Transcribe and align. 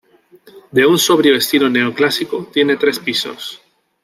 De 0.71 0.83
un 0.83 0.97
sobrio 0.97 1.35
estilo 1.35 1.69
neoclásico, 1.69 2.49
tiene 2.51 2.75
tres 2.75 2.97
pisos. 2.97 3.61